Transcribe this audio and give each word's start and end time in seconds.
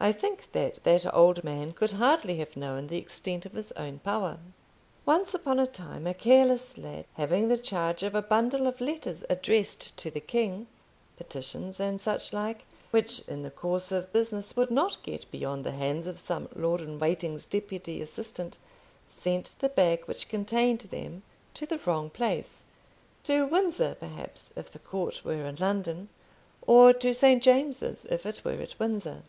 I 0.00 0.12
think 0.12 0.52
that 0.52 0.78
that 0.84 1.12
old 1.12 1.42
man 1.42 1.72
could 1.72 1.90
hardly 1.90 2.36
have 2.36 2.56
known 2.56 2.86
the 2.86 2.96
extent 2.98 3.44
of 3.44 3.54
his 3.54 3.72
own 3.72 3.98
power. 3.98 4.38
Once 5.04 5.34
upon 5.34 5.58
a 5.58 5.66
time 5.66 6.06
a 6.06 6.14
careless 6.14 6.78
lad, 6.78 7.04
having 7.14 7.48
the 7.48 7.58
charge 7.58 8.04
of 8.04 8.14
a 8.14 8.22
bundle 8.22 8.68
of 8.68 8.80
letters 8.80 9.24
addressed 9.28 9.96
to 9.96 10.08
the 10.08 10.20
King, 10.20 10.68
petitions 11.16 11.80
and 11.80 12.00
such 12.00 12.32
like, 12.32 12.64
which 12.92 13.26
in 13.26 13.42
the 13.42 13.50
course 13.50 13.90
of 13.90 14.12
business 14.12 14.54
would 14.54 14.70
not 14.70 15.02
get 15.02 15.28
beyond 15.32 15.66
the 15.66 15.72
hands 15.72 16.06
of 16.06 16.20
some 16.20 16.48
lord 16.54 16.80
in 16.80 17.00
waiting's 17.00 17.44
deputy 17.44 18.00
assistant, 18.00 18.56
sent 19.08 19.50
the 19.58 19.68
bag 19.68 20.04
which 20.04 20.28
contained 20.28 20.82
them 20.82 21.24
to 21.54 21.66
the 21.66 21.78
wrong 21.86 22.08
place; 22.08 22.62
to 23.24 23.44
Windsor, 23.44 23.96
perhaps, 23.98 24.52
if 24.54 24.70
the 24.70 24.78
Court 24.78 25.24
were 25.24 25.44
in 25.44 25.56
London; 25.56 26.08
or 26.68 26.92
to 26.92 27.12
St. 27.12 27.42
James's, 27.42 28.04
if 28.08 28.24
it 28.26 28.44
were 28.44 28.52
at 28.62 28.78
Windsor. 28.78 29.24